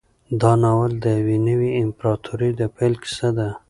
[0.41, 3.49] دا ناول د یوې نوې امپراطورۍ د پیل کیسه ده.